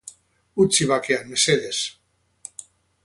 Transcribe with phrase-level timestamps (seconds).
[0.63, 1.83] Utzi bakean, mesedez.